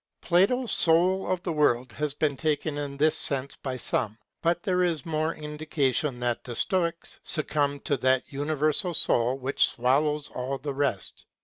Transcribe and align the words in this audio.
Plato's 0.19 0.71
Soul 0.71 1.31
of 1.31 1.43
the 1.43 1.53
World 1.53 1.91
has 1.91 2.15
been 2.15 2.35
taken 2.35 2.75
in 2.75 2.97
this 2.97 3.15
sense 3.15 3.55
by 3.55 3.77
some, 3.77 4.17
but 4.41 4.63
there 4.63 4.81
is 4.81 5.05
more 5.05 5.35
indication 5.35 6.19
that 6.21 6.43
the 6.43 6.55
Stoics 6.55 7.19
succumbed 7.23 7.85
to 7.85 7.97
that 7.97 8.23
universal 8.33 8.95
soul 8.95 9.37
which 9.37 9.67
swallows 9.67 10.27
all 10.29 10.57
the 10.57 10.73
rest. 10.73 11.27